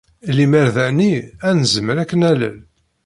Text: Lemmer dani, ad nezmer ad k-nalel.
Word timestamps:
Lemmer 0.35 0.67
dani, 0.75 1.13
ad 1.47 1.53
nezmer 1.59 1.97
ad 1.99 2.07
k-nalel. 2.09 2.57